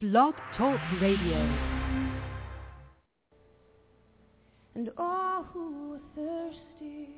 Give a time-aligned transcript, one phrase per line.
[0.00, 1.38] Blog Talk Radio.
[4.76, 7.08] And all who are thirsty,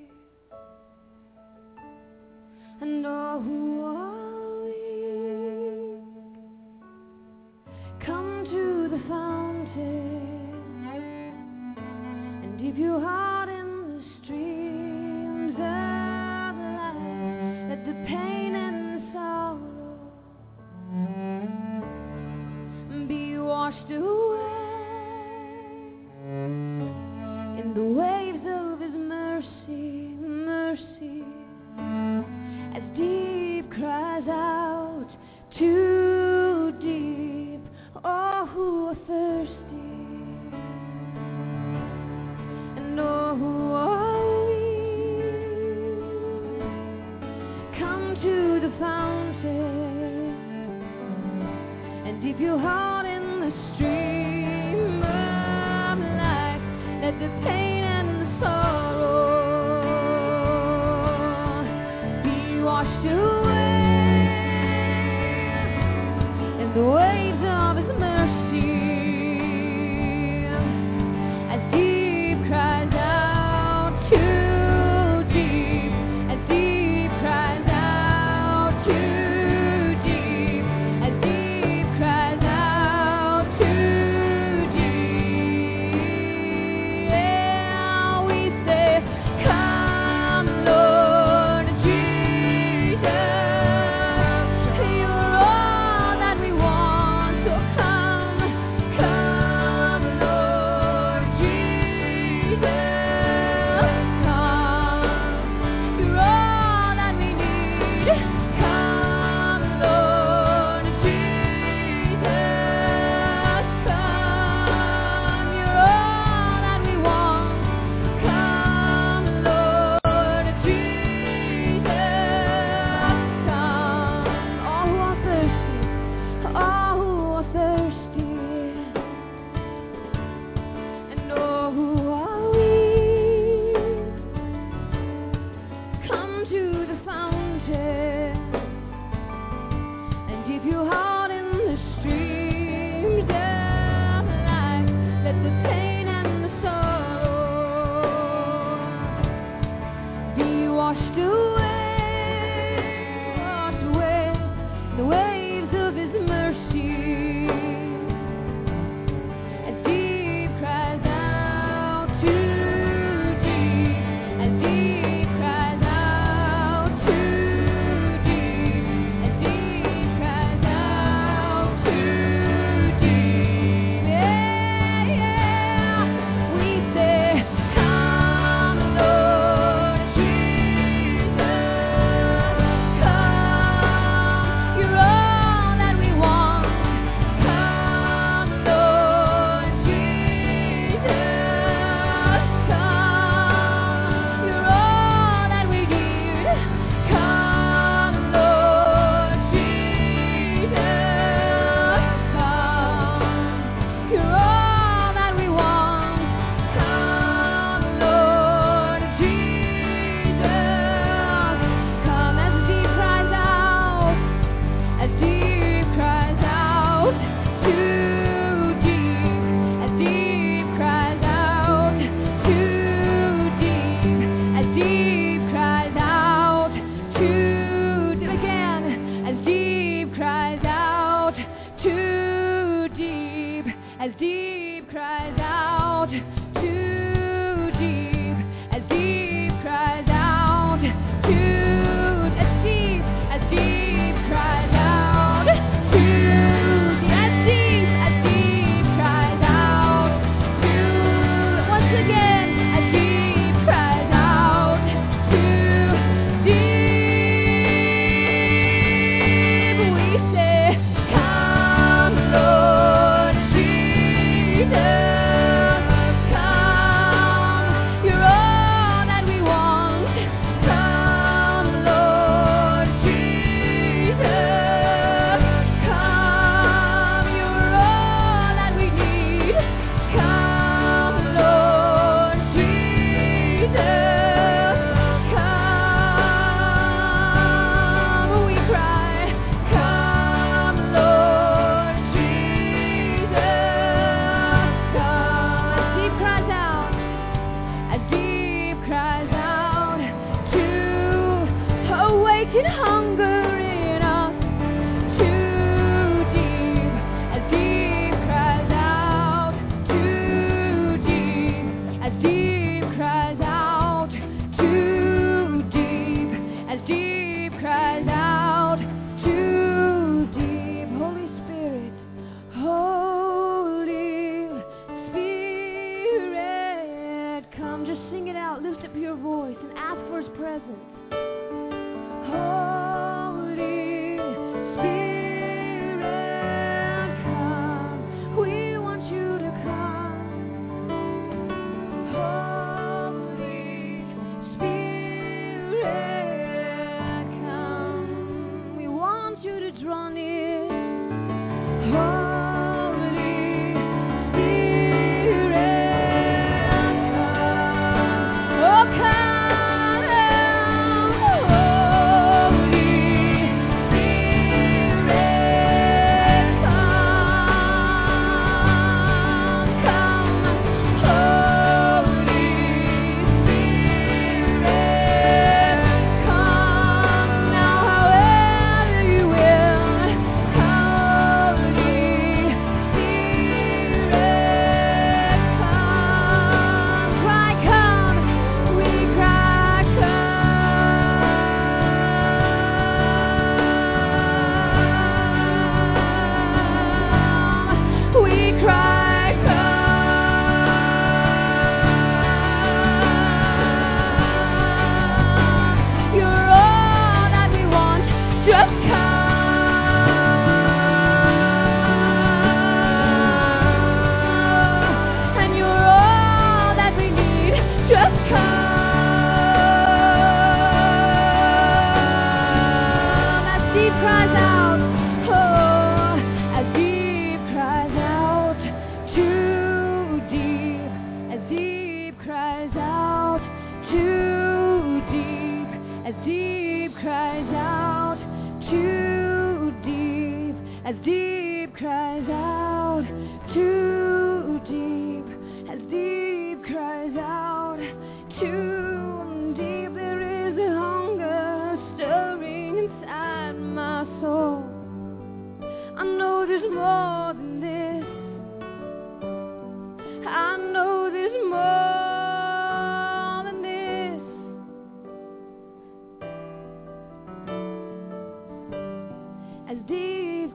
[2.80, 3.79] and all who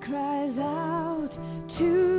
[0.06, 1.30] cries out,
[1.80, 2.15] too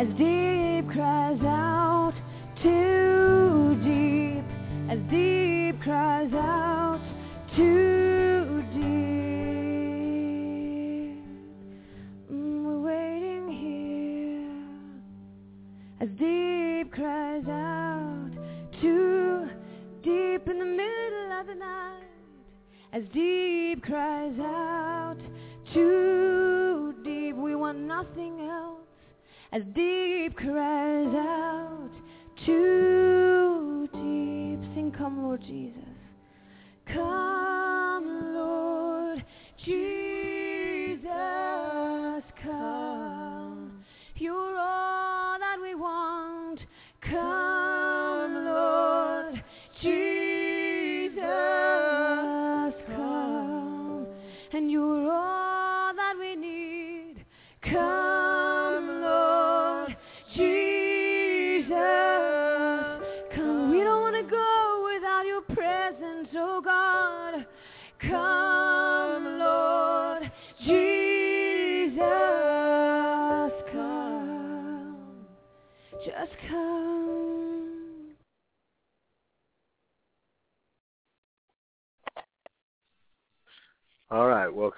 [0.00, 0.39] As deep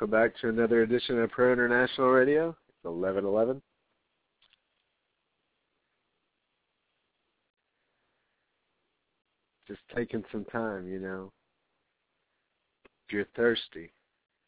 [0.02, 2.48] welcome back to another edition of Prayer International Radio.
[2.48, 3.62] It's 1111.
[9.68, 11.30] Just taking some time, you know.
[13.06, 13.92] If you're thirsty,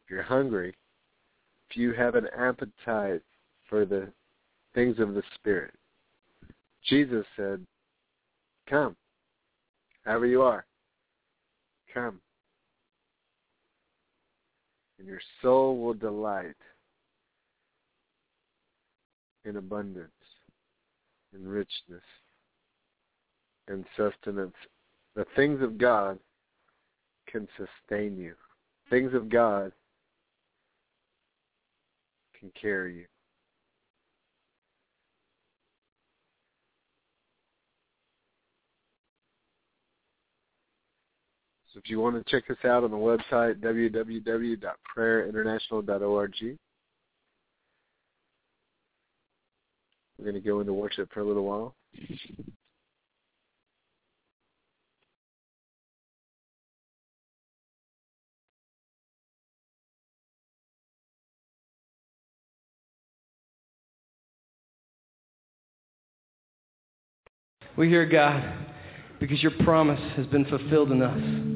[0.04, 0.74] if you're hungry,
[1.70, 3.22] if you have an appetite
[3.68, 4.08] for the
[4.74, 5.74] things of the Spirit,
[6.84, 7.64] Jesus said,
[8.68, 8.96] come,
[10.04, 10.66] however you are,
[11.92, 12.18] come
[15.06, 16.56] your soul will delight
[19.44, 20.10] in abundance,
[21.34, 22.02] in richness,
[23.68, 24.54] and sustenance.
[25.14, 26.18] The things of God
[27.30, 28.34] can sustain you.
[28.90, 29.72] Things of God
[32.38, 33.06] can carry you.
[41.76, 46.58] If you want to check us out on the website, www.prayerinternational.org.
[50.18, 51.74] We're going to go into worship for a little while.
[67.76, 68.44] We hear God
[69.18, 71.53] because your promise has been fulfilled in us.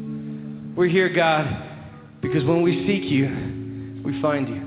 [0.78, 4.60] We're here, God, because when we seek you, we find you.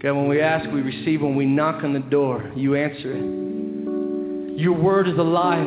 [0.00, 1.20] God, when we ask, we receive.
[1.20, 4.58] When we knock on the door, you answer it.
[4.58, 5.66] Your word is alive.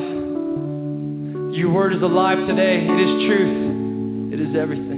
[1.53, 2.87] Your word is alive today.
[2.89, 4.33] It is truth.
[4.33, 4.94] It is everything.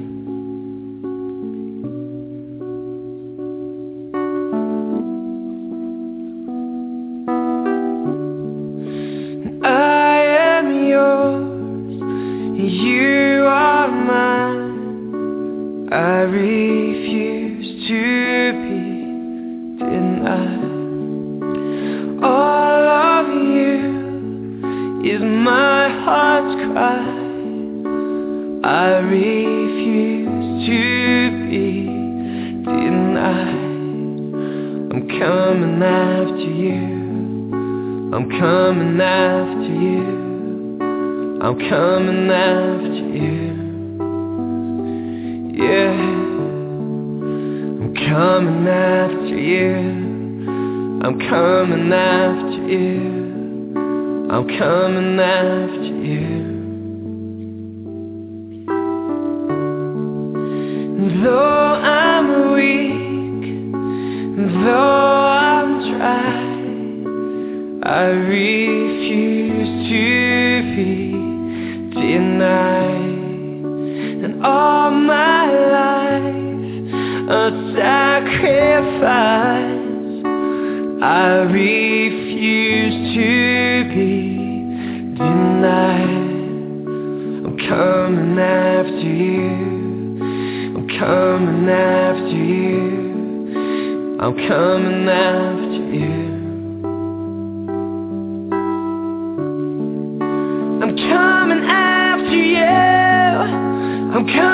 [104.18, 104.47] I'm counting.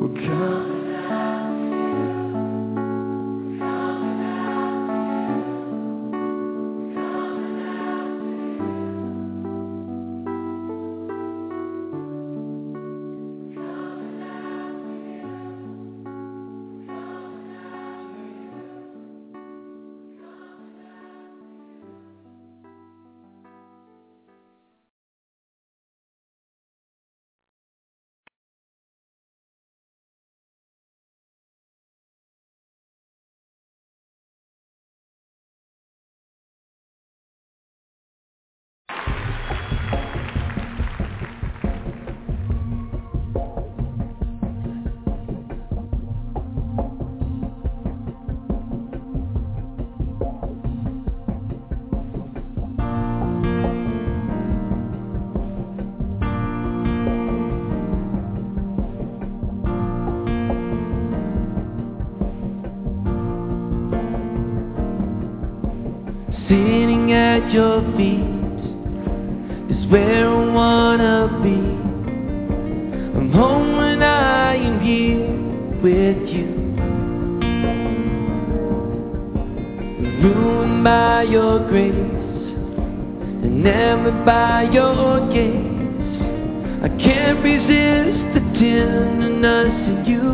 [0.00, 0.85] God.
[67.46, 68.26] at your feet
[69.70, 71.58] is where I wanna be.
[73.18, 75.30] I'm home when I am here
[75.82, 76.46] with you.
[80.22, 81.94] Ruined by your grace
[83.44, 86.22] and never by your gaze.
[86.82, 90.26] I can't resist the tenderness in you.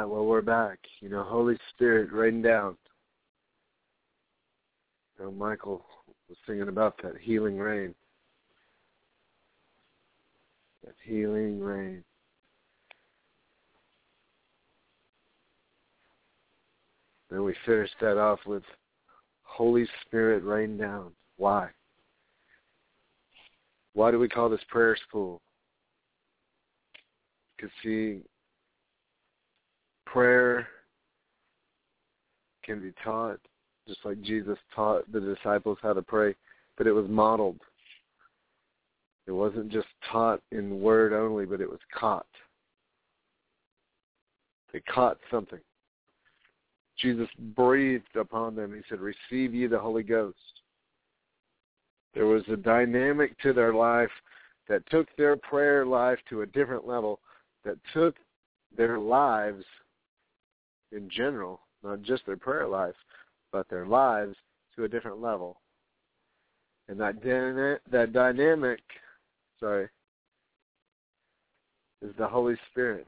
[0.00, 0.78] Right, well, we're back.
[1.02, 2.74] You know, Holy Spirit rain down.
[5.18, 5.84] You know, Michael
[6.26, 7.94] was singing about that healing rain.
[10.86, 12.02] That healing rain.
[17.30, 18.62] Then we finished that off with
[19.42, 21.10] Holy Spirit rain down.
[21.36, 21.68] Why?
[23.92, 25.42] Why do we call this prayer school?
[27.54, 28.22] Because see,
[30.12, 30.66] prayer
[32.64, 33.38] can be taught,
[33.86, 36.34] just like Jesus taught the disciples how to pray,
[36.76, 37.60] but it was modeled.
[39.26, 42.26] It wasn't just taught in word only, but it was caught.
[44.72, 45.60] They caught something.
[46.98, 48.74] Jesus breathed upon them.
[48.74, 50.36] He said, Receive ye the Holy Ghost.
[52.14, 54.10] There was a dynamic to their life
[54.68, 57.20] that took their prayer life to a different level,
[57.64, 58.16] that took
[58.76, 59.64] their lives
[60.92, 62.94] in general, not just their prayer life,
[63.52, 64.36] but their lives
[64.76, 65.60] to a different level.
[66.88, 68.80] And that dyna- that dynamic,
[69.60, 69.88] sorry,
[72.02, 73.06] is the Holy Spirit.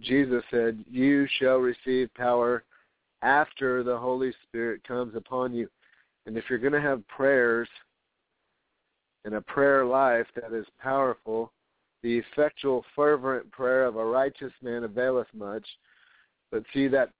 [0.00, 2.64] Jesus said, "You shall receive power
[3.22, 5.68] after the Holy Spirit comes upon you."
[6.26, 7.68] And if you're going to have prayers
[9.24, 11.52] and a prayer life that is powerful,
[12.02, 15.66] the effectual, fervent prayer of a righteous man availeth much.
[16.50, 17.10] But see, that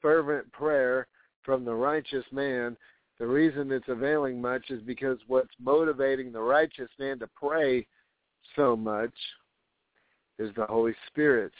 [0.00, 1.06] fervent prayer
[1.42, 2.76] from the righteous man,
[3.18, 7.86] the reason it's availing much is because what's motivating the righteous man to pray
[8.56, 9.14] so much
[10.38, 11.52] is the Holy Spirit.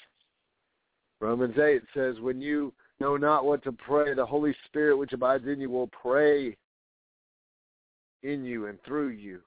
[1.20, 5.46] Romans 8 says, When you know not what to pray, the Holy Spirit which abides
[5.46, 6.56] in you will pray
[8.22, 9.40] in you and through you.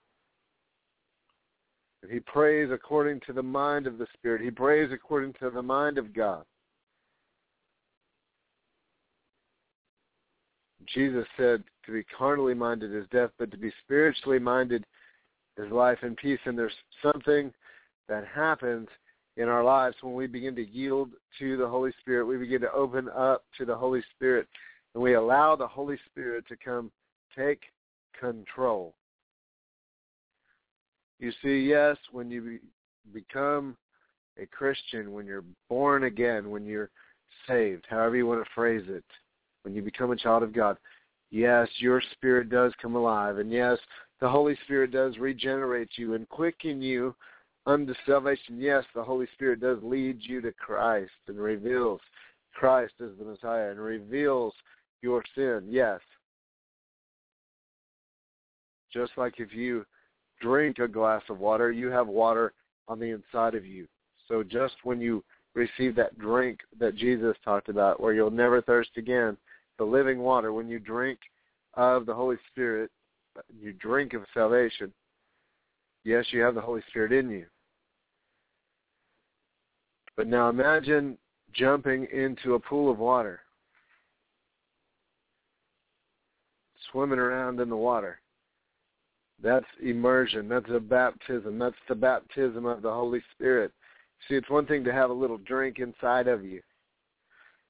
[2.10, 4.41] He prays according to the mind of the Spirit.
[4.41, 6.43] He prays according to the mind of God.
[10.93, 14.86] Jesus said to be carnally minded is death, but to be spiritually minded
[15.58, 16.39] is life and peace.
[16.45, 17.51] And there's something
[18.08, 18.88] that happens
[19.38, 22.26] in our lives when we begin to yield to the Holy Spirit.
[22.26, 24.47] We begin to open up to the Holy Spirit,
[24.93, 26.91] and we allow the Holy Spirit to come
[27.38, 27.62] take
[28.20, 28.93] control.
[31.20, 32.59] You see, yes, when you be,
[33.13, 33.78] become
[34.41, 36.89] a Christian, when you're born again, when you're
[37.47, 39.03] saved, however you want to phrase it,
[39.63, 40.78] when you become a child of God,
[41.32, 43.38] yes, your spirit does come alive.
[43.38, 43.78] And yes,
[44.20, 47.16] the Holy Spirit does regenerate you and quicken you
[47.66, 48.59] unto salvation.
[48.59, 52.01] Yes, the Holy Spirit does lead you to Christ and reveals
[52.53, 54.53] Christ as the Messiah and reveals
[55.01, 55.63] your sin.
[55.68, 55.99] Yes.
[58.93, 59.86] Just like if you
[60.45, 62.53] drink a glass of water, you have water
[62.87, 63.87] on the inside of you.
[64.27, 65.23] So just when you
[65.55, 69.37] receive that drink that Jesus talked about, where you'll never thirst again,
[69.79, 71.17] the living water, when you drink
[71.73, 72.91] of the Holy Spirit,
[73.59, 74.93] you drink of salvation,
[76.03, 77.47] yes, you have the Holy Spirit in you.
[80.15, 81.17] But now imagine
[81.53, 83.39] jumping into a pool of water,
[86.91, 88.19] swimming around in the water.
[89.41, 90.47] That's immersion.
[90.47, 91.59] That's a baptism.
[91.59, 93.71] That's the baptism of the Holy Spirit.
[94.27, 96.61] See, it's one thing to have a little drink inside of you,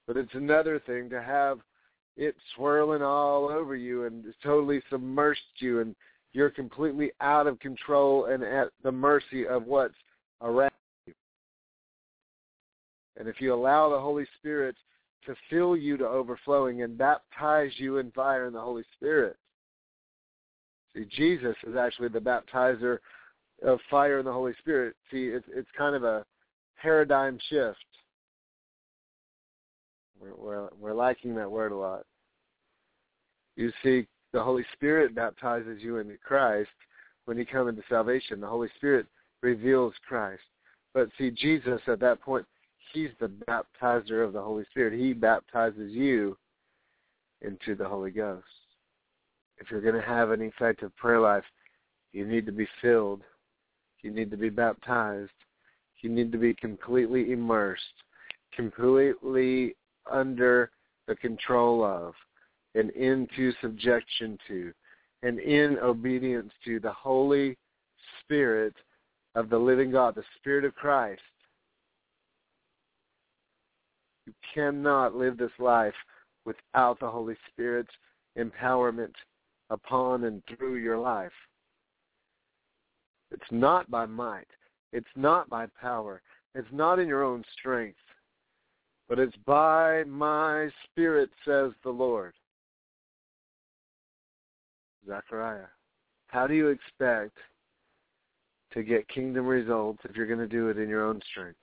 [0.07, 1.59] but it's another thing to have
[2.15, 5.95] it swirling all over you and totally submersed you, and
[6.33, 9.95] you're completely out of control and at the mercy of what's
[10.41, 10.71] around
[11.07, 11.13] you.
[13.17, 14.75] And if you allow the Holy Spirit
[15.25, 19.35] to fill you to overflowing and baptize you in fire in the Holy Spirit,
[21.03, 22.99] Jesus is actually the baptizer
[23.63, 24.95] of fire and the Holy Spirit.
[25.11, 26.25] See, it's it's kind of a
[26.81, 27.77] paradigm shift.
[30.19, 32.03] We're we're, we're lacking that word a lot.
[33.55, 36.69] You see, the Holy Spirit baptizes you into Christ
[37.25, 38.41] when you come into salvation.
[38.41, 39.07] The Holy Spirit
[39.41, 40.43] reveals Christ.
[40.93, 42.45] But see, Jesus at that point,
[42.93, 44.97] he's the baptizer of the Holy Spirit.
[44.97, 46.37] He baptizes you
[47.41, 48.45] into the Holy Ghost
[49.59, 51.43] if you're going to have an effective prayer life,
[52.13, 53.21] you need to be filled.
[54.01, 55.31] You need to be baptized.
[56.01, 57.83] You need to be completely immersed,
[58.53, 59.75] completely
[60.11, 60.69] under
[61.07, 62.13] the control of,
[62.75, 64.73] and into subjection to,
[65.23, 67.57] and in obedience to the Holy
[68.21, 68.75] Spirit
[69.35, 71.21] of the living God, the Spirit of Christ.
[74.25, 75.93] You cannot live this life
[76.45, 77.91] without the Holy Spirit's
[78.37, 79.13] empowerment
[79.69, 81.31] upon and through your life.
[83.31, 84.47] It's not by might.
[84.93, 86.21] It's not by power.
[86.53, 87.97] It's not in your own strength,
[89.09, 92.33] but it's by my spirit, says the Lord.
[95.05, 95.67] Zechariah.
[96.27, 97.37] How do you expect
[98.73, 101.59] to get kingdom results if you're going to do it in your own strength?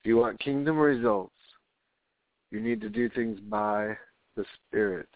[0.00, 1.32] If you want kingdom results,
[2.50, 3.96] you need to do things by
[4.36, 5.08] the Spirit.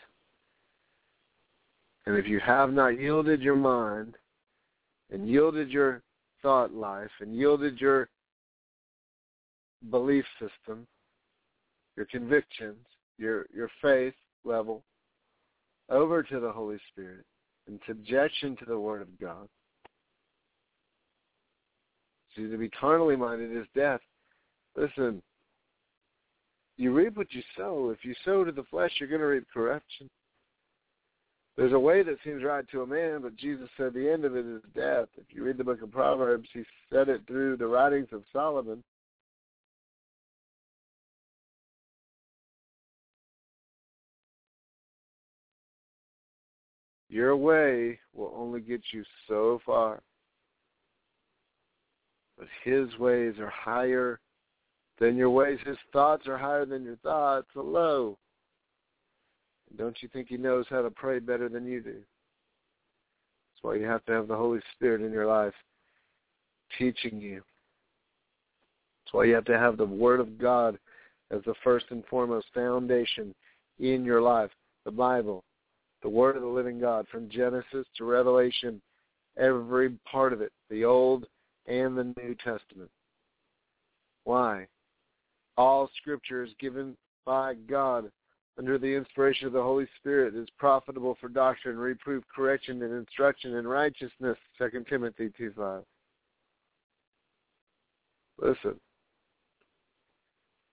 [2.06, 4.16] And if you have not yielded your mind
[5.10, 6.02] and yielded your
[6.42, 8.08] thought life and yielded your
[9.90, 10.86] belief system,
[11.96, 12.78] your convictions,
[13.18, 14.14] your your faith
[14.44, 14.82] level
[15.88, 17.24] over to the Holy Spirit
[17.68, 19.48] in subjection to the Word of God.
[22.34, 24.00] See, to be carnally minded is death.
[24.74, 25.22] Listen,
[26.82, 27.90] you reap what you sow.
[27.90, 30.10] If you sow to the flesh, you're going to reap corruption.
[31.56, 34.34] There's a way that seems right to a man, but Jesus said the end of
[34.34, 35.08] it is death.
[35.16, 38.82] If you read the book of Proverbs, he said it through the writings of Solomon.
[47.08, 50.00] Your way will only get you so far.
[52.38, 54.18] But his ways are higher
[55.02, 55.58] than your ways.
[55.66, 57.48] His thoughts are higher than your thoughts.
[57.54, 58.16] Hello.
[59.76, 61.94] Don't you think he knows how to pray better than you do?
[61.94, 65.54] That's why you have to have the Holy Spirit in your life
[66.78, 67.42] teaching you.
[69.04, 70.78] That's why you have to have the Word of God
[71.32, 73.34] as the first and foremost foundation
[73.80, 74.50] in your life.
[74.84, 75.42] The Bible,
[76.04, 78.80] the Word of the living God, from Genesis to Revelation,
[79.36, 81.26] every part of it, the Old
[81.66, 82.90] and the New Testament.
[84.22, 84.68] Why?
[85.56, 88.10] All Scripture is given by God
[88.58, 93.54] under the inspiration of the Holy Spirit is profitable for doctrine, reproof, correction, and instruction
[93.54, 95.82] in righteousness, 2 Timothy 2 5.
[98.40, 98.74] Listen,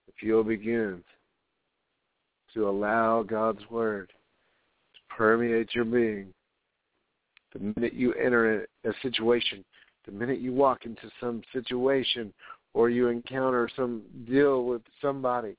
[0.07, 1.03] if you'll begin
[2.53, 4.11] to allow God's Word
[4.93, 6.33] to permeate your being,
[7.53, 9.63] the minute you enter a situation,
[10.05, 12.33] the minute you walk into some situation
[12.73, 15.55] or you encounter some deal with somebody,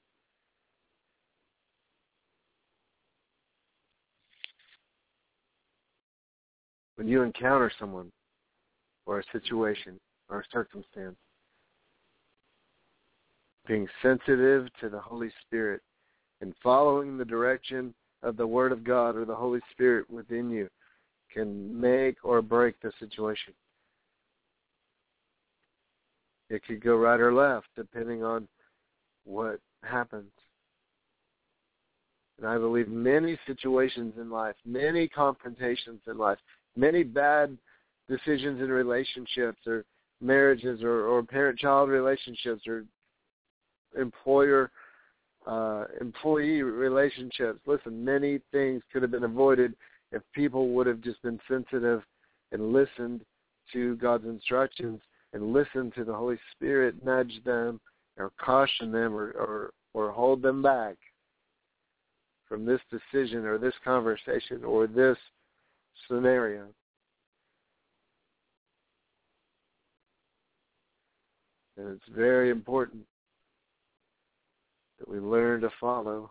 [6.96, 8.12] when you encounter someone
[9.06, 9.98] or a situation
[10.28, 11.16] or a circumstance,
[13.66, 15.80] being sensitive to the Holy Spirit
[16.40, 20.68] and following the direction of the Word of God or the Holy Spirit within you
[21.32, 23.54] can make or break the situation.
[26.50, 28.48] It could go right or left depending on
[29.24, 30.30] what happens.
[32.38, 36.38] And I believe many situations in life, many confrontations in life,
[36.76, 37.56] many bad
[38.08, 39.84] decisions in relationships or
[40.20, 42.84] marriages or, or parent-child relationships or
[43.98, 44.70] employer
[45.46, 47.60] uh, employee relationships.
[47.66, 49.74] Listen, many things could have been avoided
[50.12, 52.02] if people would have just been sensitive
[52.52, 53.22] and listened
[53.72, 55.00] to God's instructions
[55.32, 57.80] and listen to the Holy Spirit nudge them
[58.16, 60.96] or caution them or, or, or hold them back
[62.48, 65.16] from this decision or this conversation or this
[66.08, 66.66] scenario.
[71.76, 73.02] And it's very important
[74.98, 76.30] that we learn to follow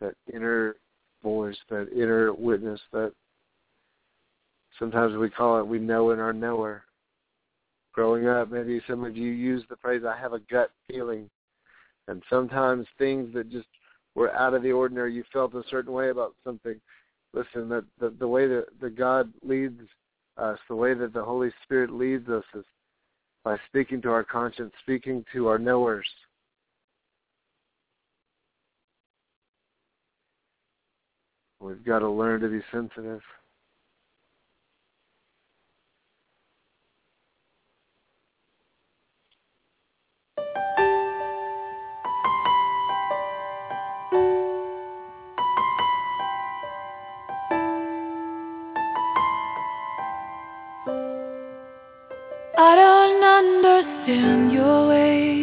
[0.00, 0.76] that inner
[1.22, 3.12] voice, that inner witness, that
[4.78, 6.84] sometimes we call it we know in our knower.
[7.92, 11.28] Growing up, maybe some of you use the phrase, I have a gut feeling.
[12.06, 13.66] And sometimes things that just
[14.14, 16.80] were out of the ordinary, you felt a certain way about something
[17.32, 19.80] listen, that the, the way that, that God leads
[20.36, 22.64] us, the way that the Holy Spirit leads us is
[23.44, 26.08] by speaking to our conscience, speaking to our knowers.
[31.60, 33.20] We've got to learn to be sensitive.
[54.08, 55.37] Understand your ways.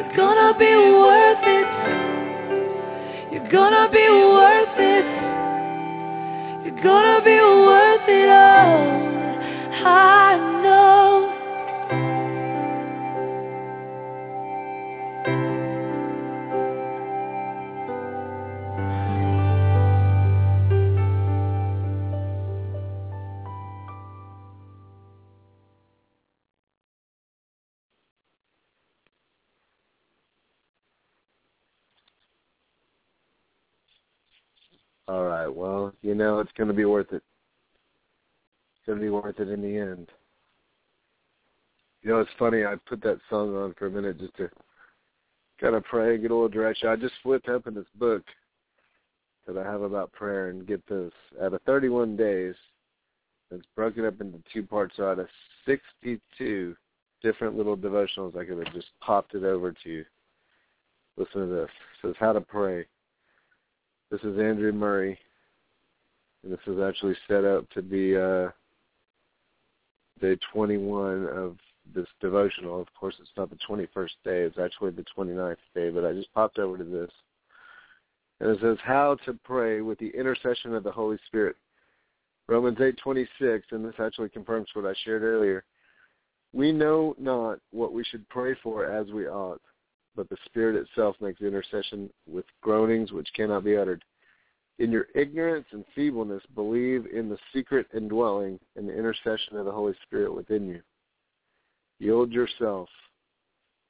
[0.00, 1.66] You're gonna be worth it.
[3.32, 5.04] You're gonna be worth it.
[6.64, 9.10] You're gonna be worth it all.
[9.84, 10.29] I
[35.10, 35.48] All right.
[35.48, 37.24] Well, you know it's going to be worth it.
[38.76, 40.06] It's going to be worth it in the end.
[42.02, 42.64] You know, it's funny.
[42.64, 44.48] I put that song on for a minute just to
[45.60, 46.88] kind of pray, and get a little direction.
[46.88, 48.22] I just flipped open this book
[49.48, 51.10] that I have about prayer and get this.
[51.42, 52.54] Out of 31 days,
[53.50, 54.94] it's broken up into two parts.
[54.96, 55.26] So out of
[55.66, 56.76] 62
[57.20, 60.04] different little devotionals, I could have just popped it over to you.
[61.16, 61.68] Listen to this.
[62.04, 62.86] It says how to pray.
[64.10, 65.16] This is Andrew Murray,
[66.42, 68.48] and this is actually set up to be uh,
[70.20, 71.56] day 21 of
[71.94, 72.80] this devotional.
[72.80, 75.90] Of course, it's not the 21st day; it's actually the 29th day.
[75.90, 77.10] But I just popped over to this,
[78.40, 81.54] and it says how to pray with the intercession of the Holy Spirit.
[82.48, 85.62] Romans 8:26, and this actually confirms what I shared earlier.
[86.52, 89.60] We know not what we should pray for as we ought
[90.16, 94.04] but the Spirit itself makes intercession with groanings which cannot be uttered.
[94.78, 99.72] In your ignorance and feebleness, believe in the secret indwelling and the intercession of the
[99.72, 100.80] Holy Spirit within you.
[101.98, 102.88] Yield yourself,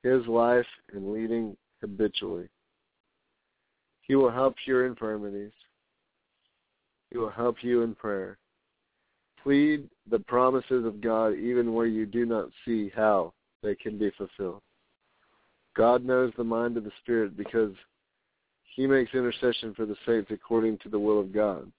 [0.02, 2.48] His life and leading habitually.
[4.02, 5.52] He will help your infirmities.
[7.10, 8.38] He will help you in prayer.
[9.42, 14.10] Plead the promises of God even where you do not see how they can be
[14.18, 14.62] fulfilled.
[15.76, 17.72] God knows the mind of the Spirit because
[18.74, 21.70] he makes intercession for the saints according to the will of God.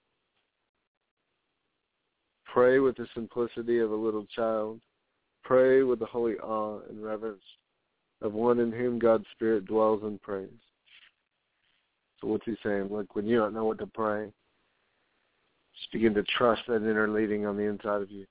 [2.52, 4.80] Pray with the simplicity of a little child.
[5.42, 7.42] Pray with the holy awe and reverence
[8.20, 10.48] of one in whom God's Spirit dwells and prays.
[12.20, 12.88] So what's he saying?
[12.90, 14.32] Look, when you don't know what to pray,
[15.76, 18.26] just begin to trust that inner leading on the inside of you.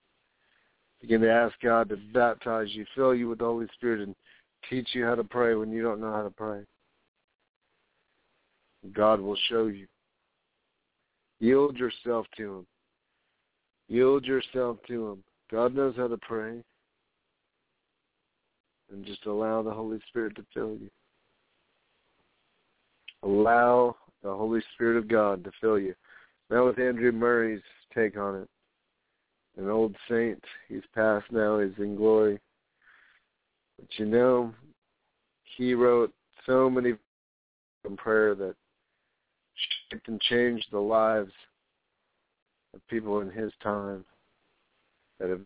[1.01, 4.15] Begin to ask God to baptize you, fill you with the Holy Spirit, and
[4.69, 6.61] teach you how to pray when you don't know how to pray.
[8.93, 9.87] God will show you.
[11.39, 12.67] Yield yourself to him.
[13.87, 15.23] Yield yourself to him.
[15.51, 16.63] God knows how to pray.
[18.91, 20.89] And just allow the Holy Spirit to fill you.
[23.23, 25.95] Allow the Holy Spirit of God to fill you.
[26.49, 27.61] Now with Andrew Murray's
[27.93, 28.49] take on it.
[29.57, 30.43] An old saint.
[30.69, 31.59] He's passed now.
[31.59, 32.39] He's in glory.
[33.81, 34.53] But you know,
[35.57, 36.13] he wrote
[36.45, 36.93] so many
[37.83, 38.55] in prayer that
[39.89, 41.31] shaped and changed the lives
[42.73, 44.05] of people in his time
[45.19, 45.41] that have